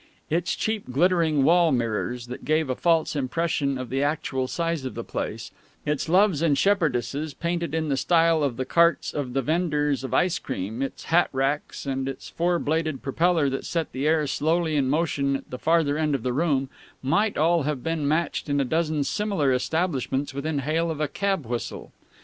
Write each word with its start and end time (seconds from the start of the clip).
Its 0.31 0.55
cheap 0.55 0.91
glittering 0.91 1.43
wall 1.43 1.71
mirrors, 1.71 2.25
that 2.25 2.43
gave 2.43 2.71
a 2.71 2.75
false 2.75 3.15
impression 3.15 3.77
of 3.77 3.89
the 3.91 4.01
actual 4.01 4.47
size 4.47 4.83
of 4.83 4.95
the 4.95 5.03
place, 5.03 5.51
its 5.85 6.09
Loves 6.09 6.41
and 6.41 6.57
Shepherdesses 6.57 7.35
painted 7.35 7.75
in 7.75 7.89
the 7.89 7.95
style 7.97 8.41
of 8.41 8.57
the 8.57 8.65
carts 8.65 9.13
of 9.13 9.33
the 9.33 9.43
vendors 9.43 10.03
of 10.03 10.11
ice 10.11 10.39
cream, 10.39 10.81
its 10.81 11.03
hat 11.03 11.29
racks 11.31 11.85
and 11.85 12.09
its 12.09 12.29
four 12.29 12.57
bladed 12.57 13.03
propeller 13.03 13.47
that 13.51 13.63
set 13.63 13.91
the 13.91 14.07
air 14.07 14.25
slowly 14.25 14.75
in 14.75 14.89
motion 14.89 15.35
at 15.35 15.49
the 15.51 15.59
farther 15.59 15.99
end 15.99 16.15
of 16.15 16.23
the 16.23 16.33
room, 16.33 16.67
might 17.03 17.37
all 17.37 17.61
have 17.61 17.83
been 17.83 18.07
matched 18.07 18.49
in 18.49 18.59
a 18.59 18.65
dozen 18.65 19.03
similar 19.03 19.53
establishments 19.53 20.33
within 20.33 20.57
hail 20.65 20.89
of 20.89 20.99
a 20.99 21.07
cab 21.07 21.45
whistle. 21.45 21.91